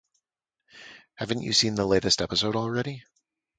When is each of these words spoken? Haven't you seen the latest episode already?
Haven't 1.13 1.43
you 1.43 1.53
seen 1.53 1.75
the 1.75 1.85
latest 1.85 2.23
episode 2.23 2.55
already? 2.55 3.03